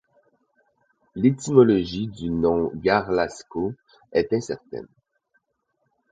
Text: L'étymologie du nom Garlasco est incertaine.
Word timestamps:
L'étymologie 1.13 2.07
du 2.07 2.31
nom 2.31 2.71
Garlasco 2.73 3.75
est 4.13 4.33
incertaine. 4.33 4.87